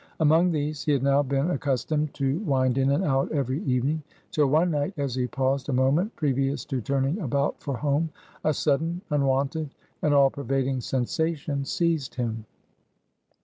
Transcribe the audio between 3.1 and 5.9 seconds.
every evening; till one night as he paused a